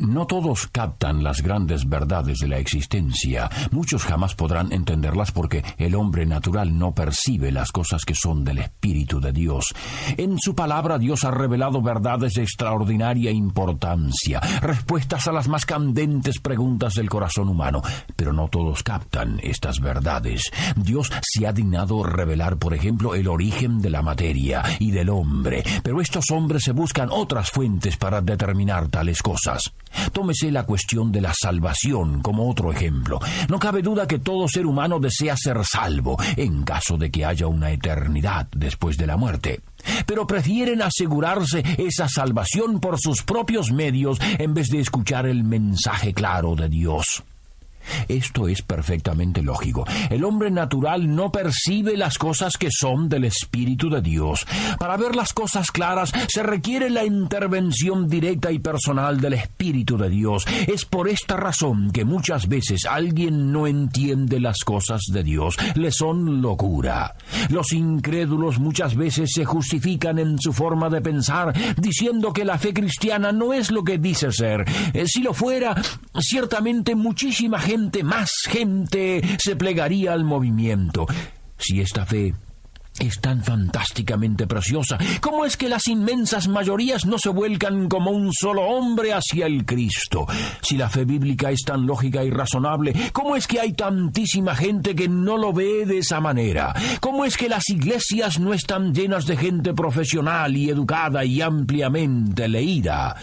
[0.00, 3.50] No todos captan las grandes verdades de la existencia.
[3.70, 8.58] Muchos jamás podrán entenderlas porque el hombre natural no percibe las cosas que son del
[8.58, 9.74] Espíritu de Dios.
[10.16, 16.40] En su palabra Dios ha revelado verdades de extraordinaria importancia, respuestas a las más candentes
[16.40, 17.82] preguntas del corazón humano.
[18.16, 20.50] Pero no todos captan estas verdades.
[20.76, 25.62] Dios se ha dignado revelar, por ejemplo, el origen de la materia y del hombre.
[25.82, 29.74] Pero estos hombres se buscan otras fuentes para determinar tales cosas.
[30.12, 33.20] Tómese la cuestión de la salvación como otro ejemplo.
[33.48, 37.46] No cabe duda que todo ser humano desea ser salvo en caso de que haya
[37.46, 39.60] una eternidad después de la muerte.
[40.06, 46.12] Pero prefieren asegurarse esa salvación por sus propios medios en vez de escuchar el mensaje
[46.12, 47.22] claro de Dios.
[48.08, 49.86] Esto es perfectamente lógico.
[50.08, 54.46] El hombre natural no percibe las cosas que son del Espíritu de Dios.
[54.78, 60.08] Para ver las cosas claras se requiere la intervención directa y personal del Espíritu de
[60.10, 60.44] Dios.
[60.66, 65.56] Es por esta razón que muchas veces alguien no entiende las cosas de Dios.
[65.74, 67.14] Le son locura.
[67.48, 72.72] Los incrédulos muchas veces se justifican en su forma de pensar diciendo que la fe
[72.72, 74.64] cristiana no es lo que dice ser.
[74.92, 75.74] Eh, si lo fuera,
[76.18, 81.06] ciertamente muchísima gente más gente se plegaría al movimiento.
[81.58, 82.34] Si esta fe
[82.98, 84.98] es tan fantásticamente preciosa.
[85.20, 89.64] ¿Cómo es que las inmensas mayorías no se vuelcan como un solo hombre hacia el
[89.64, 90.26] Cristo?
[90.60, 94.94] Si la fe bíblica es tan lógica y razonable, ¿cómo es que hay tantísima gente
[94.94, 96.74] que no lo ve de esa manera?
[97.00, 102.48] ¿Cómo es que las iglesias no están llenas de gente profesional y educada y ampliamente
[102.48, 103.16] leída?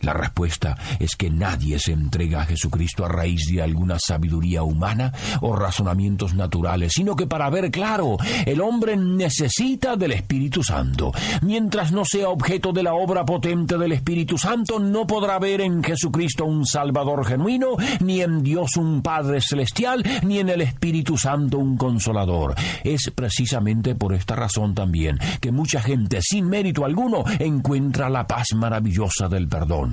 [0.00, 5.12] La respuesta es que nadie se entrega a Jesucristo a raíz de alguna sabiduría humana
[5.40, 8.16] o razonamientos naturales, sino que para ver claro,
[8.46, 11.12] el hombre necesita del Espíritu Santo.
[11.42, 15.82] Mientras no sea objeto de la obra potente del Espíritu Santo, no podrá ver en
[15.82, 21.58] Jesucristo un Salvador genuino, ni en Dios un Padre celestial, ni en el Espíritu Santo
[21.58, 22.54] un consolador.
[22.84, 28.48] Es precisamente por esta razón también que mucha gente, sin mérito alguno, encuentra la paz
[28.54, 29.87] maravillosa del perdón.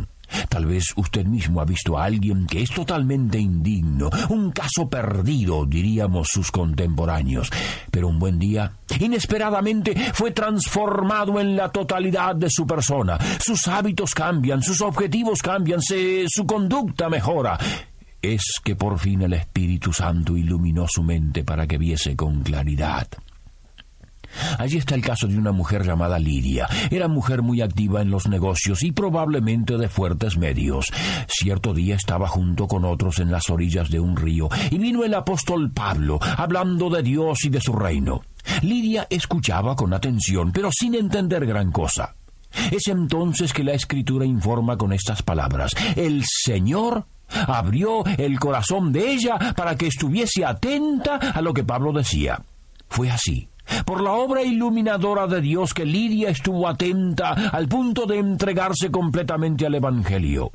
[0.56, 5.66] Tal vez usted mismo ha visto a alguien que es totalmente indigno, un caso perdido,
[5.66, 7.52] diríamos sus contemporáneos,
[7.92, 13.18] pero un buen día, inesperadamente, fue transformado en la totalidad de su persona.
[13.46, 17.60] Sus hábitos cambian, sus objetivos cambian, su conducta mejora.
[18.22, 23.10] Es que por fin el Espíritu Santo iluminó su mente para que viese con claridad.
[24.58, 26.68] Allí está el caso de una mujer llamada Lidia.
[26.90, 30.92] Era mujer muy activa en los negocios y probablemente de fuertes medios.
[31.28, 35.14] Cierto día estaba junto con otros en las orillas de un río y vino el
[35.14, 38.22] apóstol Pablo hablando de Dios y de su reino.
[38.62, 42.16] Lidia escuchaba con atención, pero sin entender gran cosa.
[42.72, 45.72] Es entonces que la escritura informa con estas palabras.
[45.96, 51.92] El Señor abrió el corazón de ella para que estuviese atenta a lo que Pablo
[51.92, 52.42] decía.
[52.88, 53.50] Fue así
[53.86, 59.66] por la obra iluminadora de Dios que Lidia estuvo atenta al punto de entregarse completamente
[59.66, 60.52] al Evangelio.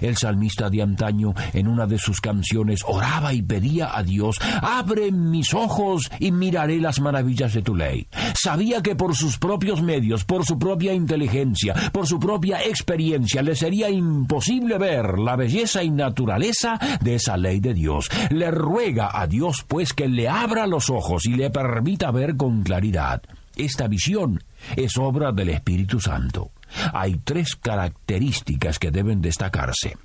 [0.00, 5.10] El salmista de antaño en una de sus canciones oraba y pedía a Dios, abre
[5.12, 8.06] mis ojos y miraré las maravillas de tu ley.
[8.34, 13.54] Sabía que por sus propios medios, por su propia inteligencia, por su propia experiencia, le
[13.54, 18.08] sería imposible ver la belleza y naturaleza de esa ley de Dios.
[18.30, 22.62] Le ruega a Dios pues que le abra los ojos y le permita ver con
[22.62, 23.22] claridad.
[23.56, 24.42] Esta visión
[24.76, 26.52] es obra del Espíritu Santo
[26.92, 29.96] hay tres características que deben destacarse.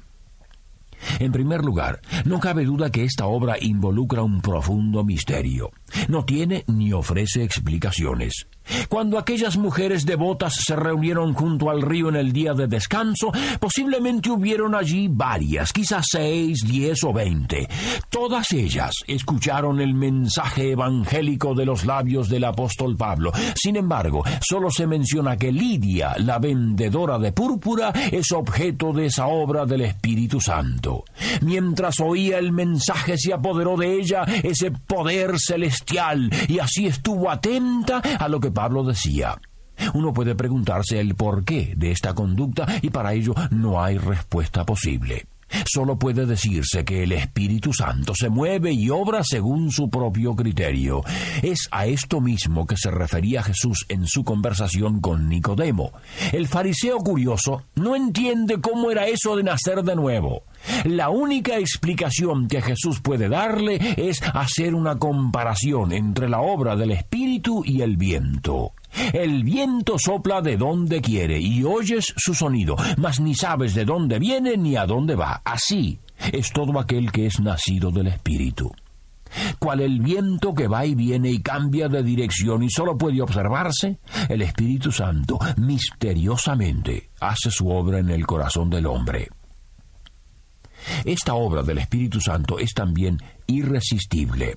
[1.20, 5.72] En primer lugar, no cabe duda que esta obra involucra un profundo misterio.
[6.08, 8.48] No tiene ni ofrece explicaciones.
[8.90, 14.30] Cuando aquellas mujeres devotas se reunieron junto al río en el día de descanso, posiblemente
[14.30, 17.68] hubieron allí varias, quizás seis, diez o veinte.
[18.10, 23.32] Todas ellas escucharon el mensaje evangélico de los labios del apóstol Pablo.
[23.56, 29.28] Sin embargo, solo se menciona que Lidia, la vendedora de púrpura, es objeto de esa
[29.28, 31.04] obra del Espíritu Santo.
[31.42, 38.02] Mientras oía el mensaje se apoderó de ella ese poder celestial y así estuvo atenta
[38.20, 39.40] a lo que Pablo decía.
[39.94, 45.28] Uno puede preguntarse el porqué de esta conducta y para ello no hay respuesta posible.
[45.72, 51.04] Solo puede decirse que el Espíritu Santo se mueve y obra según su propio criterio.
[51.44, 55.92] Es a esto mismo que se refería Jesús en su conversación con Nicodemo.
[56.32, 60.46] El fariseo curioso no entiende cómo era eso de nacer de nuevo.
[60.86, 66.92] La única explicación que Jesús puede darle es hacer una comparación entre la obra del
[66.92, 68.74] Espíritu y el viento.
[69.14, 74.20] El viento sopla de donde quiere y oyes su sonido, mas ni sabes de dónde
[74.20, 75.42] viene ni a dónde va.
[75.46, 76.00] Así
[76.32, 78.72] es todo aquel que es nacido del Espíritu.
[79.60, 84.00] Cual el viento que va y viene y cambia de dirección y solo puede observarse,
[84.30, 89.30] el Espíritu Santo misteriosamente hace su obra en el corazón del hombre.
[91.06, 93.18] Esta obra del Espíritu Santo es también
[93.48, 94.56] irresistible.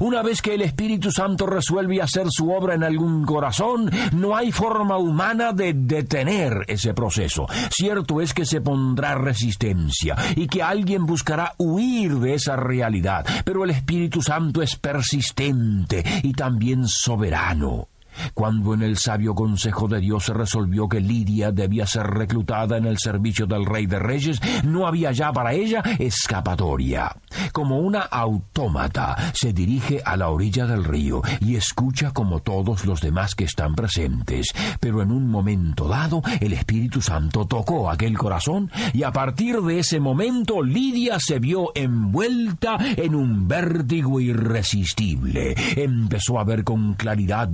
[0.00, 4.52] Una vez que el Espíritu Santo resuelve hacer su obra en algún corazón, no hay
[4.52, 7.46] forma humana de detener ese proceso.
[7.70, 13.64] Cierto es que se pondrá resistencia y que alguien buscará huir de esa realidad, pero
[13.64, 17.88] el Espíritu Santo es persistente y también soberano.
[18.34, 22.86] Cuando en el sabio consejo de Dios se resolvió que Lidia debía ser reclutada en
[22.86, 27.14] el servicio del Rey de Reyes, no había ya para ella escapatoria.
[27.52, 33.00] Como una autómata se dirige a la orilla del río y escucha como todos los
[33.00, 34.46] demás que están presentes.
[34.80, 39.78] Pero en un momento dado el Espíritu Santo tocó aquel corazón y a partir de
[39.78, 45.54] ese momento Lidia se vio envuelta en un vértigo irresistible.
[45.76, 47.48] Empezó a ver con claridad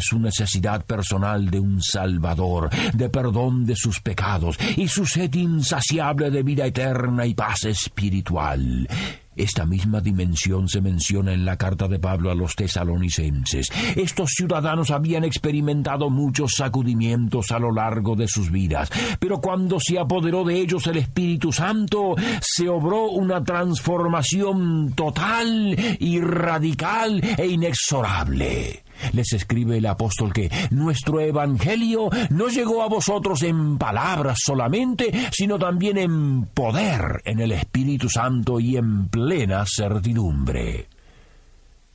[0.00, 6.30] su necesidad personal de un Salvador, de perdón de sus pecados y su sed insaciable
[6.30, 8.88] de vida eterna y paz espiritual.
[9.34, 13.70] Esta misma dimensión se menciona en la carta de Pablo a los tesalonicenses.
[13.96, 19.98] Estos ciudadanos habían experimentado muchos sacudimientos a lo largo de sus vidas, pero cuando se
[19.98, 28.82] apoderó de ellos el Espíritu Santo, se obró una transformación total y radical e inexorable
[29.12, 35.58] les escribe el apóstol que nuestro Evangelio no llegó a vosotros en palabras solamente, sino
[35.58, 40.88] también en poder, en el Espíritu Santo y en plena certidumbre.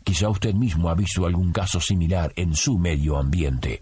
[0.04, 3.82] Quizá usted mismo ha visto algún caso similar en su medio ambiente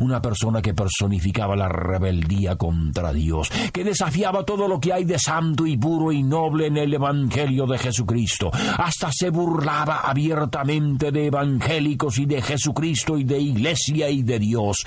[0.00, 5.18] una persona que personificaba la rebeldía contra Dios, que desafiaba todo lo que hay de
[5.18, 11.26] santo y puro y noble en el Evangelio de Jesucristo, hasta se burlaba abiertamente de
[11.26, 14.84] evangélicos y de Jesucristo y de Iglesia y de Dios.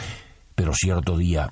[0.55, 1.49] Pero cierto día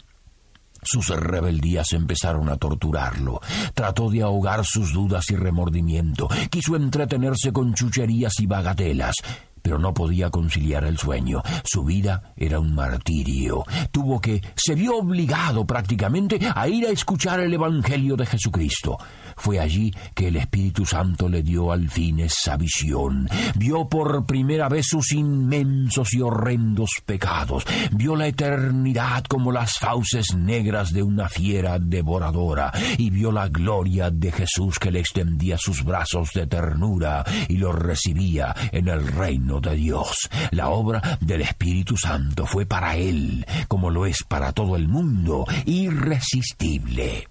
[0.85, 3.39] sus rebeldías empezaron a torturarlo.
[3.73, 6.27] Trató de ahogar sus dudas y remordimiento.
[6.49, 9.15] Quiso entretenerse con chucherías y bagatelas
[9.63, 11.41] pero no podía conciliar el sueño.
[11.63, 13.63] Su vida era un martirio.
[13.91, 18.97] Tuvo que, se vio obligado prácticamente a ir a escuchar el Evangelio de Jesucristo.
[19.37, 23.27] Fue allí que el Espíritu Santo le dio al fin esa visión.
[23.55, 27.65] Vio por primera vez sus inmensos y horrendos pecados.
[27.91, 32.71] Vio la eternidad como las fauces negras de una fiera devoradora.
[32.97, 37.71] Y vio la gloria de Jesús que le extendía sus brazos de ternura y lo
[37.71, 40.29] recibía en el reino de Dios.
[40.51, 45.45] La obra del Espíritu Santo fue para él, como lo es para todo el mundo,
[45.65, 47.27] irresistible.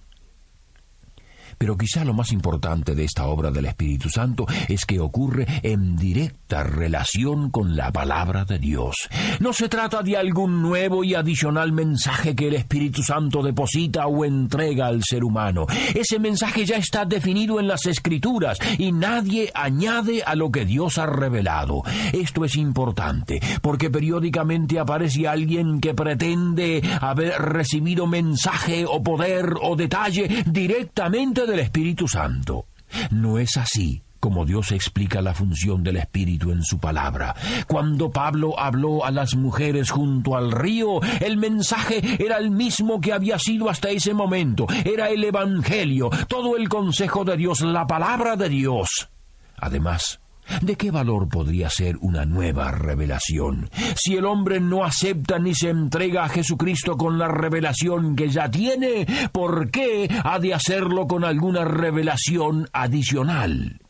[1.62, 5.94] Pero quizá lo más importante de esta obra del Espíritu Santo es que ocurre en
[5.94, 8.96] directa relación con la palabra de Dios.
[9.38, 14.24] No se trata de algún nuevo y adicional mensaje que el Espíritu Santo deposita o
[14.24, 15.66] entrega al ser humano.
[15.94, 20.98] Ese mensaje ya está definido en las Escrituras y nadie añade a lo que Dios
[20.98, 21.84] ha revelado.
[22.12, 29.76] Esto es importante porque periódicamente aparece alguien que pretende haber recibido mensaje o poder o
[29.76, 32.66] detalle directamente de Espíritu Santo.
[33.10, 37.34] No es así como Dios explica la función del Espíritu en su palabra.
[37.66, 43.12] Cuando Pablo habló a las mujeres junto al río, el mensaje era el mismo que
[43.12, 44.68] había sido hasta ese momento.
[44.84, 49.10] Era el Evangelio, todo el consejo de Dios, la palabra de Dios.
[49.56, 50.20] Además,
[50.60, 53.70] ¿De qué valor podría ser una nueva revelación?
[53.96, 58.50] Si el hombre no acepta ni se entrega a Jesucristo con la revelación que ya
[58.50, 63.80] tiene, ¿por qué ha de hacerlo con alguna revelación adicional?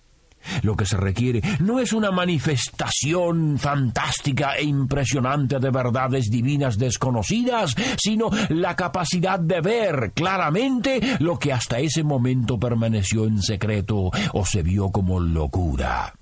[0.62, 7.74] Lo que se requiere no es una manifestación fantástica e impresionante de verdades divinas desconocidas,
[7.96, 14.44] sino la capacidad de ver claramente lo que hasta ese momento permaneció en secreto o
[14.44, 16.12] se vio como locura.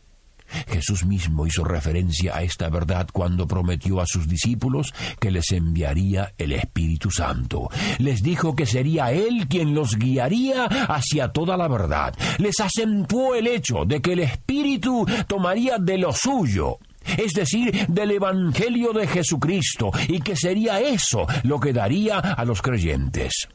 [0.68, 6.34] Jesús mismo hizo referencia a esta verdad cuando prometió a sus discípulos que les enviaría
[6.38, 7.68] el Espíritu Santo.
[7.98, 12.14] Les dijo que sería Él quien los guiaría hacia toda la verdad.
[12.38, 16.78] Les acentuó el hecho de que el Espíritu tomaría de lo suyo
[17.16, 22.62] es decir, del Evangelio de Jesucristo, y que sería eso lo que daría a los
[22.62, 23.48] creyentes.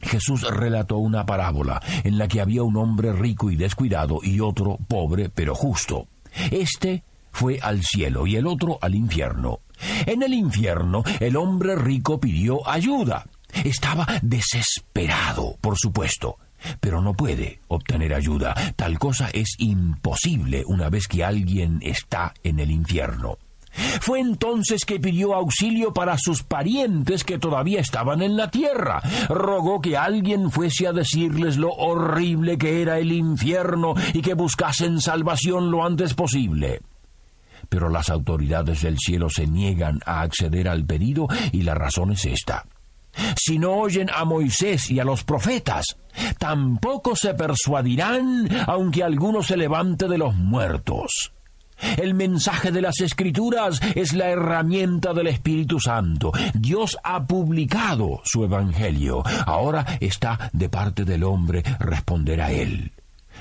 [0.00, 4.78] Jesús relató una parábola en la que había un hombre rico y descuidado y otro
[4.88, 6.08] pobre pero justo.
[6.50, 9.60] Este fue al cielo y el otro al infierno.
[10.06, 13.26] En el infierno el hombre rico pidió ayuda.
[13.64, 16.38] Estaba desesperado, por supuesto,
[16.80, 18.54] pero no puede obtener ayuda.
[18.76, 23.38] Tal cosa es imposible una vez que alguien está en el infierno.
[24.00, 29.02] Fue entonces que pidió auxilio para sus parientes que todavía estaban en la tierra.
[29.28, 35.00] Rogó que alguien fuese a decirles lo horrible que era el infierno y que buscasen
[35.00, 36.80] salvación lo antes posible.
[37.68, 42.26] Pero las autoridades del cielo se niegan a acceder al pedido y la razón es
[42.26, 42.66] esta.
[43.36, 45.84] Si no oyen a Moisés y a los profetas,
[46.38, 51.32] tampoco se persuadirán aunque alguno se levante de los muertos.
[51.96, 56.32] El mensaje de las Escrituras es la herramienta del Espíritu Santo.
[56.54, 59.22] Dios ha publicado su Evangelio.
[59.46, 62.92] Ahora está de parte del hombre responder a él.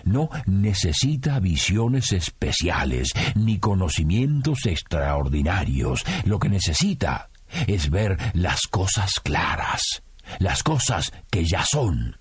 [0.04, 6.04] No necesita visiones especiales ni conocimientos extraordinarios.
[6.26, 7.30] Lo que necesita
[7.68, 10.04] es ver las cosas claras,
[10.40, 12.21] las cosas que ya son.